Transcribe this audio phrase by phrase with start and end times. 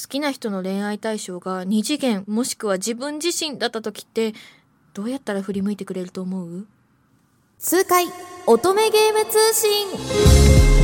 [0.00, 4.32] 好きな人の恋愛対象が二次元もしくは自分自身だった時って
[4.94, 6.66] どうやったら振り向いてくれると思う？
[7.58, 8.06] 痛快
[8.46, 10.77] 乙女ゲーム通信。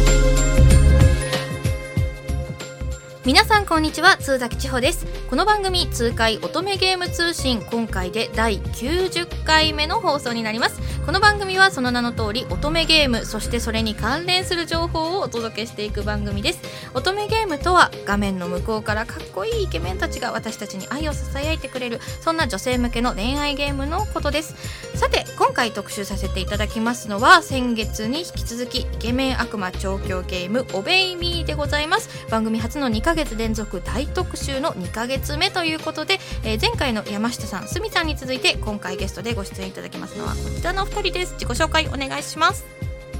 [3.25, 5.07] 皆さんこんにちは通崎千穂です。
[5.31, 10.79] この番組痛快乙女ゲーム通信今回で第90回目の放送になります。
[11.07, 16.61] この番組はその名の通り乙女ゲームそしてそれに関連する情報をお届けしていく番組です。
[16.93, 24.55] 乙女ゲームとは画面の向こうからかっこいいイケメンたちが私たちに愛をささやいてくれるそんな女性向けの恋愛ゲームのことです。
[24.99, 32.11] さて今回特集させていただきますのは先月に引き続きイケメン悪魔調教ゲームオベイミーでございます。
[32.31, 41.35] 番組初の2ヶ月連続大特集の2ヶ月目ということで、えー、前回の山下さん、すみさんに続いて今回ゲストでご出演いただきますのはこちらのお二人です。
[41.35, 42.67] 自己紹介お願いします。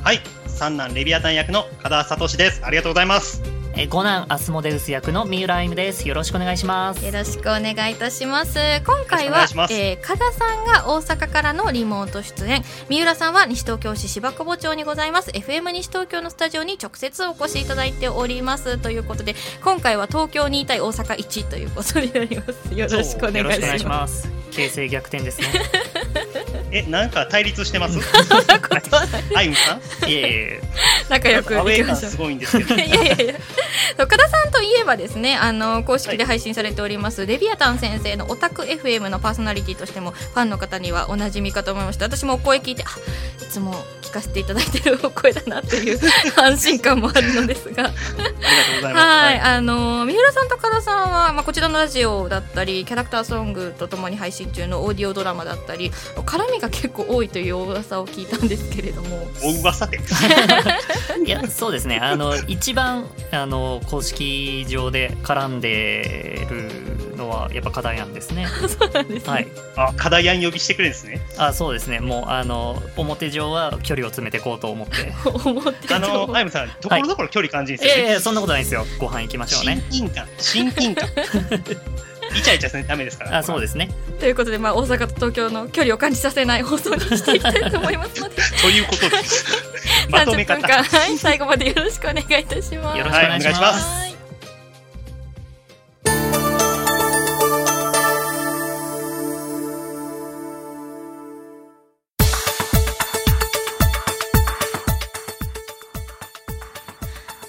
[0.03, 2.61] はい、三男レビアタン役の加田聡です。
[2.65, 3.54] ありがとうございます。
[3.77, 6.07] え五男アスモデウス役の三浦歩夢です。
[6.07, 7.05] よろしくお願いします。
[7.05, 8.57] よろしくお願いいたします。
[8.87, 12.63] 今回は、えー、加田さんが大阪からのリモート出演。
[12.89, 15.31] 三浦さんは西東京市芝久保町にございます。
[15.31, 18.79] FM 西東京のスタジオに直接お越しいただいております。
[18.79, 19.35] ということで
[19.65, 22.75] 今回は東京2対大阪1ということになります。
[22.75, 24.29] よろしくお願いします。
[24.53, 25.49] 形勢逆転ですね。
[26.71, 27.99] え、なんか対立してます？
[29.37, 29.75] アイムさ
[30.07, 30.09] ん。
[30.09, 30.63] いえいえ。
[31.09, 32.11] 仲良くいきましょう。
[32.11, 32.75] すごいんですけど。
[32.75, 33.35] いやいやいや。
[33.99, 42.07] 岡田さんといえばですね、あの公式で配信されております、はい、レビアタン先生のオタク FM のパーソナリティとしてもファンの方にはおなじみかと思いました。
[42.07, 42.89] 私もお声聞いて、あ、
[43.43, 45.99] いつも聞かせていただいてるお声だなという
[46.39, 47.85] 安心感もあるのですが。
[47.85, 49.07] ありがとうございます。
[49.07, 55.91] はい、あの三浦さんと岡田さんはまあこちらのラジオだったり、キャラクターソングとともに配信中のオーディオドラマだったり、
[56.25, 59.99] 絡みが結構多いという噂を聞いたんですけれどもお噂で
[61.25, 68.47] いやそうですねあの一番あの公式上で絡んでるのはやっぱ課題案ですね。
[68.69, 69.49] そうなんです、ね、はい。
[69.77, 71.21] あ課題案呼びしてくれるんですね。
[71.37, 72.01] あそうですね。
[72.01, 75.13] もうあの表上は距離を詰めていこうと思って。
[75.95, 78.87] あのアイムさんところどころ距離感じるんですよ、ね、はい、いやいやそんなことないですよ。
[78.99, 79.83] ご飯行きましょうね。
[79.91, 80.29] 親近感。
[80.39, 81.09] 親近感。
[82.37, 83.39] イチャイチャせダメですから。
[83.39, 83.91] あ、そうですね。
[84.19, 88.37] ということで、まあ、大阪と東京の距離を感じさせない放送にしていきたいと思いますので。
[88.61, 89.17] ということで。
[90.11, 90.67] まとめ方。
[90.67, 92.99] はい、最後までよろしくお願いいたします。
[92.99, 94.14] よろしくお願いします。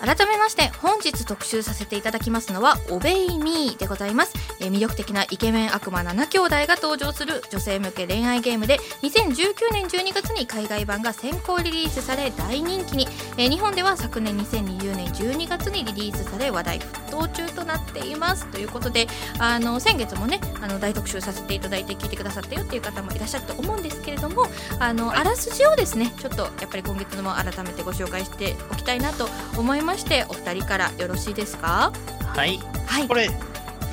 [0.06, 13.08] 改めまして本日特集させていただきますのは「オベイミー」でございます、えー、魅力的なイケメン悪魔7兄弟が登場する女性向け恋愛ゲームで2019年12月に海外版が先行リリースされ大人気に、
[13.38, 16.80] えー、日本では昨年2020年12月にリリースされ話題。
[16.80, 19.08] 沸中となっていますということで
[19.40, 24.48] あの先月もねあの大特集させていただいて聞いてくださったよっていう方もいらっしゃると思うんですけれども
[24.80, 29.28] あのあらすじをですねちょっとやっぱり今月も改めてご紹介しておきたいなと
[29.58, 31.92] 思いましてお二人からよろしいですか？
[32.36, 32.60] はい。
[32.88, 33.08] はい。
[33.08, 33.30] これ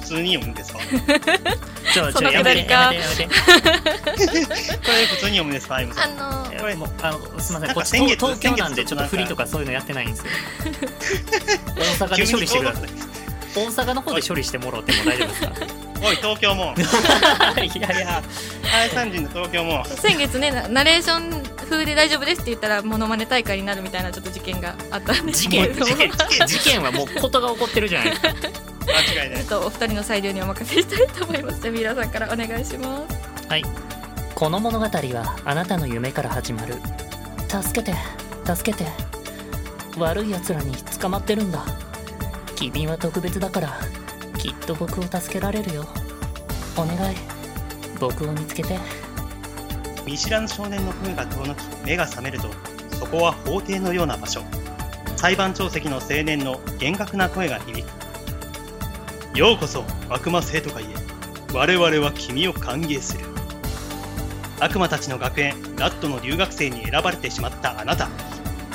[0.01, 0.79] 普通に読むんですか？
[1.95, 3.29] ちょちょやめてやめてやめて。
[4.47, 5.77] これ普通に読むんですか？
[5.77, 7.75] あのー、これもあのすみません。
[7.75, 10.31] こっち東京なんでちょっと振りとかそういうのやってないんですよ
[12.01, 12.83] 大阪で処理してください
[13.55, 15.53] 大阪の方で処理してもろっても大丈夫ですか？
[16.05, 16.75] おい東京も
[17.63, 18.23] いやいや。
[18.75, 25.33] 愛三人の東京も先月ねナレーション風で大丈夫ですって言ったらモノマネ大会になるみたいなちょっと事件があったんで。
[25.33, 26.11] す事件 事件。
[26.47, 28.29] 事件はもうことが起こってるじゃないですか。
[29.15, 29.39] 間違いない。
[29.39, 31.61] ちょっとお二人の裁量にお任せしたいと思います。
[31.61, 33.49] じゃあ皆さんからお願いします。
[33.49, 33.65] はい。
[34.35, 36.75] この物語はあなたの夢から始まる。
[37.49, 37.97] 助けて
[38.57, 38.91] 助けて。
[39.99, 41.63] 悪い奴らに捕まってるんだ
[42.57, 43.79] 君は特別だから
[44.39, 45.87] きっと僕を助けられるよ。
[46.77, 47.17] お願い。
[48.01, 48.79] 僕を見つけて。
[50.05, 52.51] 見知らぬ少年の声が遠のき目が覚めると
[52.99, 54.43] そこは法廷のような場所。
[55.17, 59.39] 裁判長席の青年の厳格な声が響く。
[59.39, 60.87] ようこそ悪魔生徒会へ。
[61.55, 63.25] 我々は君を歓迎する。
[64.61, 68.09] 悪魔たちの学園ラットの留学生に選ばれてしまったあなた。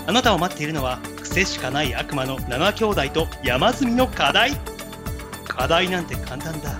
[0.06, 1.00] あなたを待っているのは
[1.38, 4.54] 癖しかない悪魔の7兄弟と山積みの課題。
[5.48, 6.80] 課題なんて簡単だ。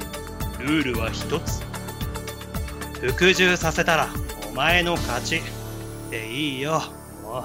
[0.60, 1.62] ルールは一つ。
[3.12, 4.08] 服従させたら
[4.50, 5.42] お前の勝ち
[6.10, 6.82] でいいよ。
[7.22, 7.44] もう。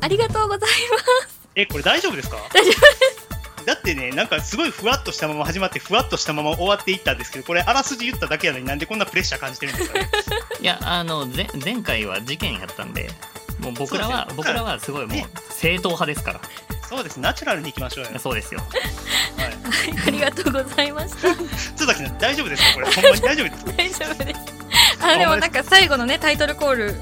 [0.00, 0.98] ありがとうございま
[1.28, 1.40] す。
[1.56, 2.36] えこれ大丈夫ですか？
[2.54, 3.66] 大丈夫です。
[3.66, 10.08] だってね、なんかすごいふわっとしたまま始まって、ふわっとしたまま終わっていったんですけど、これ、あらすじ言っただけやのになんでこんなプレッシャー感じてるんですかね？
[10.60, 13.10] いや、あの、前前回は事件やったんで、
[13.62, 15.18] もう僕らは、僕らはすごいもう
[15.52, 16.40] 正統派ですから。
[16.88, 18.18] そうです、ナチュラルにいきましょうよ。
[18.18, 18.60] そうですよ。
[18.60, 18.66] は
[20.04, 21.34] はがとうございました。
[21.76, 22.74] 津崎大丈夫ですか？
[22.74, 22.86] これ。
[22.92, 23.72] ほんまに大丈夫ですか？
[23.76, 24.40] 大丈夫です。
[25.04, 27.00] あでもなんか最後のねタイトルコールみ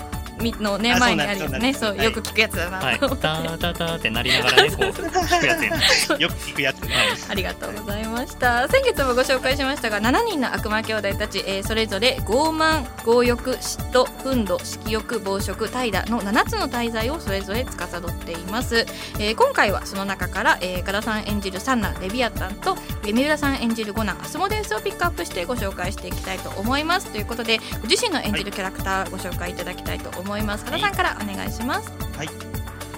[0.61, 1.75] のねあ前にあるやつね。
[1.75, 2.79] そうよく聞くやつだな。
[2.79, 2.99] はい。
[2.99, 6.81] と思って、タータターってなりながらねこう聞くやつよく聞くやつ。
[6.83, 6.95] ね
[7.29, 8.69] ありがとうございました。
[8.69, 18.87] 先月もご紹介しましたが7人の悪魔兄弟たち、えーそれぞれ傲慢強欲嫉妬憤怒色欲暴食怠惰の7つの大罪をそれぞれ司っています、
[19.19, 27.07] えー今回はその中から、えー、岡田さん演じる三男レビアタンとえー三浦さん演じる五男アスモデウスをピックアップしてご紹介していきたいと思います。
[27.11, 31.91] ということでご自身の演じるキャラクターご紹介いただきたいと思います岡田さんからお願いします。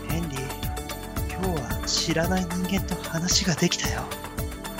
[0.08, 0.40] ヘンリー
[1.42, 4.02] 今日は知らない人間と話ができたよ。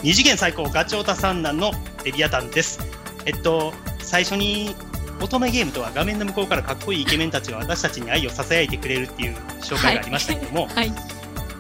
[0.03, 1.73] 二次元最高ガチョウタ三男の
[2.05, 2.81] レビアタンです。
[3.25, 4.75] えっと最初に
[5.21, 10.93] 乙女ゲームとは画面の向こうからかっこいいイケメンたちが私たちに愛をささやいてくれるっていう紹介がありましたけども、 はい。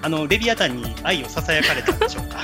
[0.04, 2.40] あのレビアタンに愛をささやかれたんでしょうか？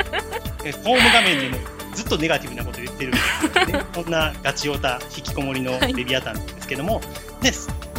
[0.64, 1.58] えホーム画面でも
[1.94, 3.84] ずっとネガティブなこと言ってるんですよね。
[3.94, 7.02] こんなガチオタ引きこもりのレビアタンですけども、
[7.42, 7.52] で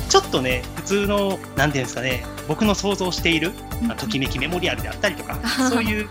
[0.10, 3.52] ちょっとね普通のなんていうんですかね僕の想像している、
[3.82, 5.38] まあときめきメモリアルであったりとか
[5.70, 6.08] そういう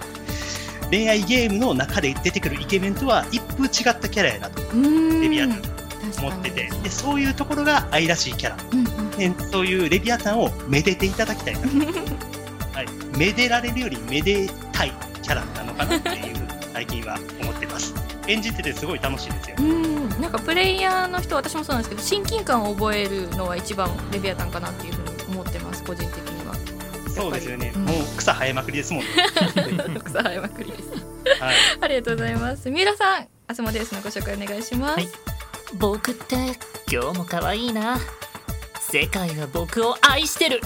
[0.91, 4.61] 恋愛ゲームの中で出てくるイケメンとは一風違ったキャラやなと
[5.21, 5.77] レビアタン
[6.19, 6.71] 思ってて。
[6.83, 8.57] でそういうところが愛らしいキャラ。
[8.73, 9.11] うんうん。
[9.19, 14.93] ね、そういうレビアタンをめでていただきたいな、はい、めでられるよりめでたい
[15.23, 16.37] キャラなのかなっていう
[16.73, 17.95] 最近は思ってます。
[18.29, 19.57] 演じててすごい楽しいですよ。
[19.59, 26.55] うんなんかプレイヤーの人私もそうなんですけど親近感を覚えるのは一番レビアタンかなっていうふうに思ってます個人的には。
[27.09, 29.09] そうですよね、うんもう草生えまくりですもんね、
[30.05, 30.89] 草生えまくりです。
[31.41, 32.71] はい、ありがとうございます。
[32.71, 35.09] 三浦さんアスモデウスのご紹介お願いします、はい。
[35.75, 36.37] 僕って
[36.91, 37.99] 今日も可愛いな。
[38.81, 40.61] 世界は僕を愛してる。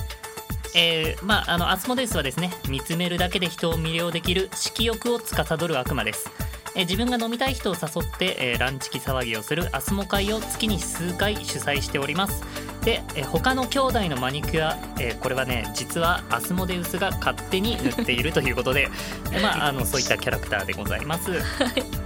[0.74, 6.30] えー、まああのアスモデウスはですね見つめるだけで人を魅了できる色欲を司る悪魔です
[6.74, 12.42] えー自分が飲みたい人を誘って、えーランチキ騒ぎをするアスモ会を月に数回主催しております。
[12.84, 18.88] で、えー他の兄弟のマニキュア、えーこれはね実はアスモデウスが勝手に塗っているということで
[19.30, 21.30] で まああのそういったキャラクターでございます。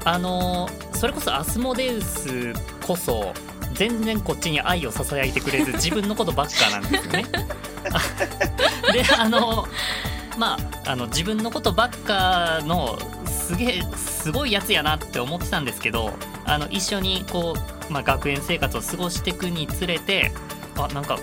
[0.04, 2.52] あのーそれこそアスモデウス
[2.86, 3.34] こそ
[3.74, 7.24] 全然こっちに愛をささやいてくれず 自分のことばっかなんですよね。
[7.92, 8.00] あ
[8.92, 9.66] であの
[10.38, 12.98] まああの自分のことばっかの
[13.54, 16.12] すげえすごいやつやなって思ってたんですけど
[16.44, 17.54] あの一緒にこ
[17.88, 20.32] う、まあ、学園生活を過ごしていくにつれて
[20.76, 21.18] あなんか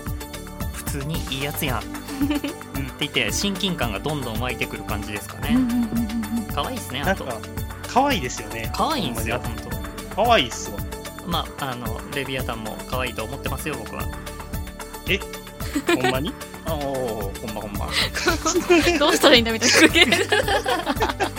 [0.72, 1.84] 普通にいいやつやん。
[1.84, 5.56] うんって言って親近感がどんどん湧いてくる感じですかね。
[5.56, 7.26] うんうんうんうん可愛いですねあと。
[7.26, 7.48] なんか
[7.88, 8.72] 可愛いですよね。
[8.76, 9.56] 可愛いんですよ本
[10.16, 10.24] 当。
[10.24, 10.78] 可愛いっすわ。
[11.26, 14.04] まああのレビアタンも可愛いと思ってますよ僕は。
[16.02, 16.32] ほんまに？
[16.68, 17.90] おおほんまほんま。
[19.00, 21.28] どうしたらいいんだみたいな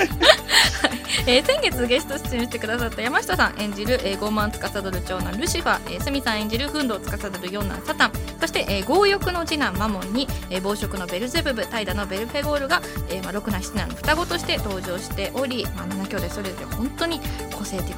[1.24, 17.20] えー先月ゲスト出演してくださった山下さん演じる、えー、傲慢司る長男ルシファー、えー、鷲見さん演じる憤怒を司る四男サタンそして、えー強欲の次男マモンに、えー暴食のベルゼブブ怠惰のベルフェゴールが、えーまあ、六男七男の双子として登場しており、まあ、7兄弟それぞれ本当に
[17.56, 17.94] 個性的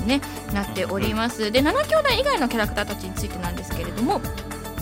[0.00, 0.22] に、ね、
[0.54, 1.52] なっております。
[1.52, 4.20] で7兄弟以外のキャラクターたちについてなんですけれども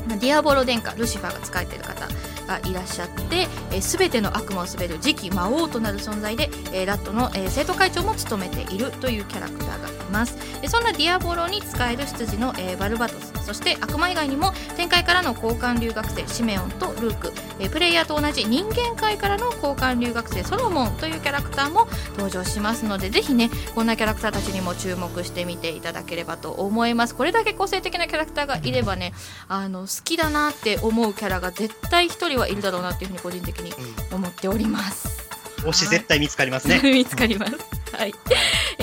[0.06, 2.06] まあディアボロ殿下ルシファーが使えている方
[2.50, 10.36] がいらっしゃって、えー、ての悪魔を滑る次期魔王となる存在で、えーラットの、えー生徒会長も務めているというキャラクターがいます。
[10.60, 27.14] でそんなディアボロに使える執事の、えーバルバトスそして悪魔以外にも天界からの交換留学生シメオンとルーク、えープレイヤーと同じ人間界からの交換留学生ソロモンというキャラクターも登場しますのでぜひねこんなキャラクターたちにも注目してみていただければと思います。
[27.14, 29.12] これだけ個性的なキャラクターがいればね
[29.48, 32.54] あの好きだなって思うキャラが絶対一人はい。
[32.54, 33.06] るだろうなってい。
[33.06, 33.72] うふうに個人的に
[34.12, 35.28] 思っております。
[35.58, 37.52] 推し絶対見つかりますね見つかります。
[37.94, 38.14] はい。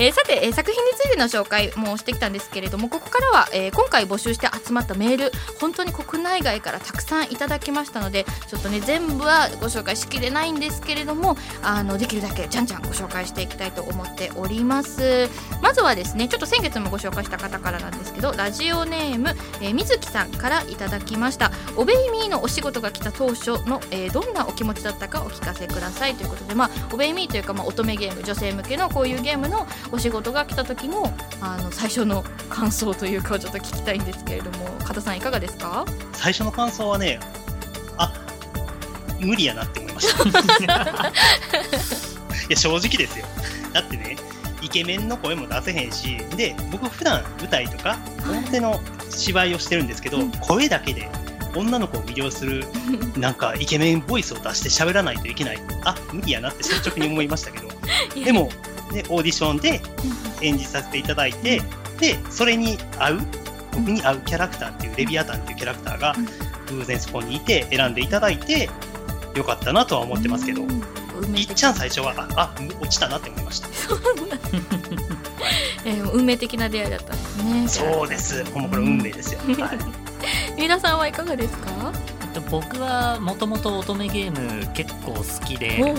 [0.00, 15.28] えーさて、えー作品についての紹介もしてきたんですけれどもここからは、えー今回募集して集まったメール本当に国内外からたくさんいただきましたのでちょっとね全部はご紹介しきれないんですけれどもあのできるだけじゃんじゃんご紹介していきたいと思っております。
[15.60, 21.50] まずはですねちょっと先月もご紹介した方からなんですけどラジオネーム、えー、水木さんからいただきました。
[21.76, 35.84] オベイミーのお仕事が来た当初の、えーどんなお気持ちだったかお聞かせくださいということでまあオベイミーというか、まあ、乙女ゲーム女性向けのこういうゲームのお仕事が来た時のあの最初の感想というかをちょっと聞きたいんですけれども加藤さんいかがですか？
[36.12, 37.18] 最初の感想はね
[37.96, 38.12] あ
[39.20, 40.24] 無理やなって思いました。
[42.48, 43.24] いや正直ですよ。
[43.72, 44.16] だってね
[44.62, 48.80] イケメンの声も出せへんしで僕普段舞台とか表の
[49.10, 50.30] 芝居をしてるんですけど、うん。
[50.32, 51.08] 声だけで
[51.54, 52.66] 女の子を魅了する
[53.16, 55.58] なんかイケメンボイスを出して喋らないといけない。
[55.84, 57.68] あ無理やなって率直に思いましたけど。
[58.24, 58.50] でも
[58.92, 59.80] でオーディションで
[60.42, 61.60] 演じさせていただいて、
[62.00, 63.20] でそれに合う
[63.72, 66.14] 僕に合うキャラクターっていうレビアタンっていうキャラクターが
[66.70, 68.68] 偶然そこにいて選んでいただいて
[69.34, 73.68] よかったなとは思ってますけど、いっ的ちゃん最初はああ落ちたなって思いました。
[75.84, 77.68] えー運命的な出会いだったんですね。
[77.68, 78.44] そうです。
[78.52, 79.78] ほんまこれ運命ですよ、はい、
[80.60, 81.92] 三田さんはいかがですか？
[82.22, 84.30] えっと僕はもともと乙女ゲー
[84.60, 85.94] ム結構好きで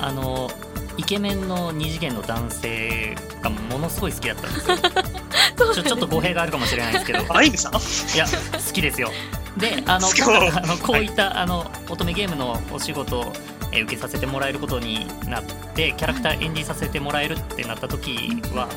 [0.00, 0.50] あの
[0.96, 4.76] イケメンの二次元の男性がものすごい好きだったんですよ。
[5.74, 7.24] ちょちょっと語弊があるかもしれないですけど。
[7.28, 7.72] あいみさん？
[7.74, 7.76] い
[8.18, 9.10] や好きですよ。
[9.56, 13.32] であのあのこういった、あの乙女ゲームのお仕事を、
[13.72, 18.68] えー受けさせてもらえることになってキャラクター演じさせてもらえるってなった時は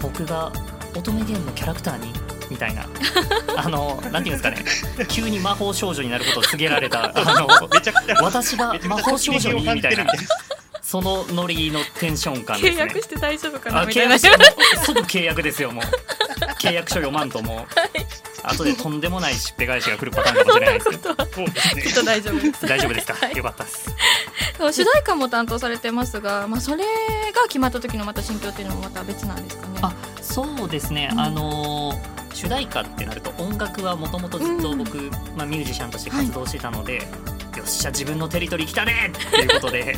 [0.00, 0.50] 僕が
[0.94, 2.12] 乙女ゲームのキャラクターに？
[2.50, 2.86] みたいな。
[3.56, 4.64] あのなんていうんですかね。
[5.08, 7.04] 急に魔法少女になることを告げられた。
[7.16, 9.74] あのめちゃくちゃ私が魔法少女に？
[9.74, 10.06] みたいな
[10.94, 12.84] そのノリのテンション感ですね。
[12.84, 14.16] 契約して大丈夫かあなみたいな。
[14.16, 15.84] 即契約ですよもう。
[16.60, 18.46] 契約書読まんともう。
[18.46, 21.16] 後でとんでもないしっぺ返しが来るパターンかもしれないですけど。
[21.16, 22.64] きっと大丈夫です。
[22.68, 23.36] 大丈夫ですか、はい。
[23.36, 23.90] よかったです。
[24.72, 29.80] 主題歌も担当されてますが、まあ、それが決まった時のまた心境っていうのもまた別なんですかね？
[29.82, 31.20] あそうですね、うん。
[31.20, 34.96] あのー主題歌ってなると音楽はもともとずっと僕、
[35.36, 37.02] まあ、ミュージシャンとして活動してたので、よ
[37.64, 39.96] っしゃ自分のテリトリー来たねっていうことで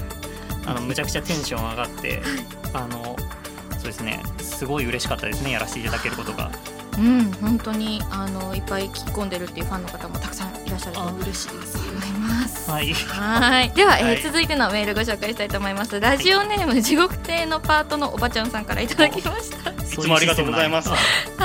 [0.67, 2.23] あのむちゃくちゃテンション上がって
[2.73, 3.17] あの
[3.79, 4.23] そうですね。
[4.39, 5.53] すごい嬉しかったですね。
[5.53, 6.51] やらせていただけることが。
[6.99, 11.79] うん本当にあのいっぱい聞き込んでるっていうファンの方もたくさんいらっしゃると思い嬉しいです。
[12.27, 12.93] ますはい。
[12.93, 13.71] はい。
[13.71, 14.23] では、えーはい。
[14.23, 16.01] 続いてのメールご紹介したいと思います。
[16.01, 19.71] ラジオネーム、地獄亭のパートのおばちゃんさんからいただきました。
[19.71, 20.89] いつもありがとうございます。
[20.89, 20.99] はい、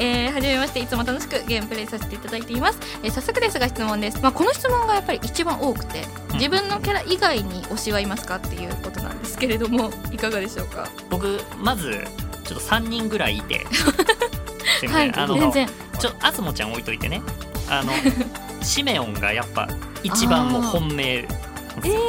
[0.00, 0.80] えー、はじめまして。
[0.80, 6.36] いつも楽しくゲームプレイさせていただいています、えー早速ですが質問です、まあ、この質問がやっぱり一番多くてうん。
[6.38, 10.88] 自分のキャラ以外に推しはいますかっていうことなんですけれどもいかがでしょうか？
[11.10, 12.04] 僕まず
[12.44, 13.66] ちょっと3人ぐらいいて。
[14.88, 15.68] はい全然。
[15.98, 17.20] ちょあつもちゃん置いといてね。
[17.68, 17.92] あの
[18.62, 19.68] シメオンがやっぱ
[20.02, 22.00] 一番もう本命なんですよ。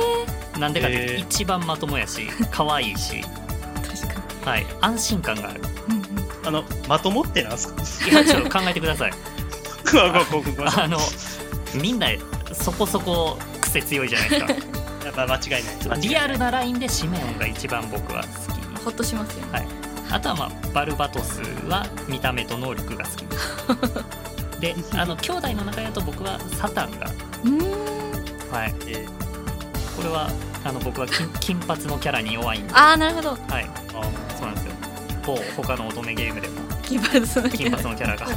[0.60, 3.22] なんでかって一番まともやし可愛いし、
[3.84, 5.62] 確かに、はい、安心感がある。
[5.90, 6.01] うんうん
[6.44, 8.10] あのまともってなんすか？
[8.10, 9.12] いやちょっと考えてください。
[9.94, 10.98] あの
[11.76, 12.08] みんな
[12.54, 14.54] そこそこ癖強いじゃないですか。
[15.06, 16.02] やっぱ間違いない。
[16.02, 18.84] リアルなラインでシメオンが一番僕は好き。
[18.84, 19.68] ほっとしますよね、はい。
[20.12, 23.26] あとはまあバルバトスは見た目と能力が好き。
[24.60, 27.08] であの兄弟の中だと僕はサタンが
[27.44, 28.52] うーん。
[28.52, 28.74] はい。
[28.88, 29.06] え
[29.98, 30.30] これは
[30.64, 33.30] あの僕は金金髪のキャラに弱いんで、ああなるほど。
[33.32, 34.00] はい、ー。
[34.00, 34.31] あ。
[35.26, 37.78] 某他の乙女ゲームでも金髪のキ金ャラ。
[37.78, 38.28] 髪のキャラが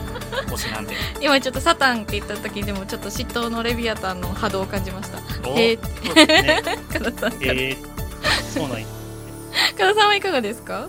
[0.48, 0.94] 推しなんで。
[1.20, 5.18] 今ちょっとサタンって言った時にでもちょっと嫉妬のレビアタンの波動を感じました。
[5.48, 6.62] おえそうですね。
[6.92, 7.76] 加田さんから、えー、
[8.52, 8.86] そうなんや。
[9.76, 10.88] さんはいかがですか？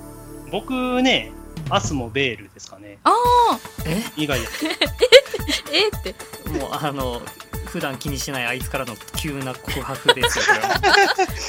[0.51, 1.31] 僕ね
[1.69, 2.99] アスモベールですかね。
[3.03, 3.11] あ
[3.51, 4.49] あえ意外や。
[5.73, 6.15] えー、って。
[6.59, 7.21] もうあの
[7.75, 10.45] 普段気にしないあいつからの急な告白ですよ。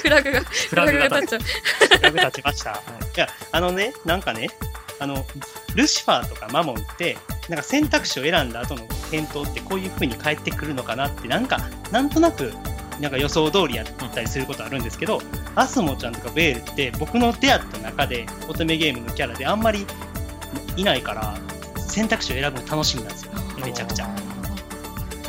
[0.03, 2.73] フラグがフラグが立立っちゃう役立ちました。
[2.73, 2.75] い
[3.15, 4.49] や、あのね、なんかね、
[4.99, 5.25] あの、
[5.77, 7.17] ルシファーとかマモンって、
[7.49, 11.61] なんか選択肢を選んだ後の返答ってこういう風に返ってくるのかなって、なんか、
[11.93, 12.53] なんとなく、
[13.01, 15.23] なんか予想通りやったりすることあるんですけど、
[15.55, 19.87] アスモちゃんとかベールって僕の出会った中で乙女ゲームのキャラであんまり
[20.77, 21.37] いないから、
[21.87, 23.33] 選択肢を選ぶの楽しみなんですよ。
[23.65, 24.16] めちゃくちゃ。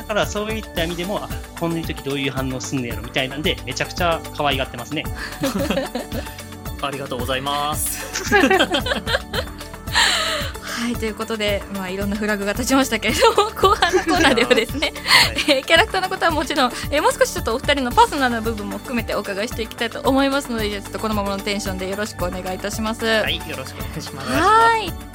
[0.08, 1.28] だからそういった意味でも、あ、
[1.60, 5.04] こんな時どういう反応すんねやろみたいなんで、めちゃくちゃ可愛がってますね。
[6.80, 8.24] ありがとうございます。
[10.64, 23.04] はいということで、まあ、いろんなフラグが立ちましたけれども 後半のコーナーではですね、はいえーキャラクターのことはもちろん、えーもう少しちょっとお二人のパーソナルな部分も含めてお伺いしていきたいと思いますのでちょっとこのままのテンションでよろしくお願いいたします。
[23.04, 24.30] はい、よろしくお願いします。
[24.30, 25.07] はい